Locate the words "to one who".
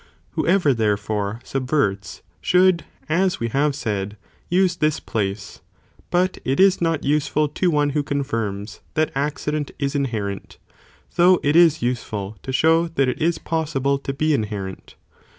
7.49-8.01